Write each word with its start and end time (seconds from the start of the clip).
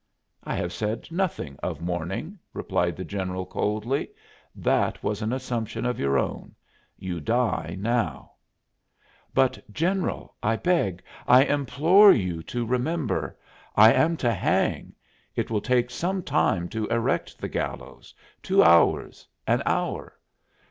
"I 0.43 0.55
have 0.55 0.73
said 0.73 1.07
nothing 1.11 1.59
of 1.61 1.79
morning," 1.79 2.39
replied 2.53 2.95
the 2.95 3.05
general, 3.05 3.45
coldly; 3.45 4.09
"that 4.55 5.03
was 5.03 5.21
an 5.21 5.31
assumption 5.31 5.85
of 5.85 5.99
your 5.99 6.17
own. 6.17 6.55
You 6.97 7.19
die 7.19 7.75
now." 7.79 8.31
"But, 9.35 9.59
General, 9.71 10.33
I 10.41 10.55
beg 10.55 11.03
I 11.27 11.43
implore 11.43 12.11
you 12.13 12.41
to 12.41 12.65
remember; 12.65 13.37
I 13.75 13.93
am 13.93 14.17
to 14.25 14.33
hang! 14.33 14.95
It 15.35 15.51
will 15.51 15.61
take 15.61 15.91
some 15.91 16.23
time 16.23 16.67
to 16.69 16.87
erect 16.87 17.37
the 17.37 17.47
gallows 17.47 18.15
two 18.41 18.63
hours 18.63 19.27
an 19.45 19.61
hour. 19.67 20.17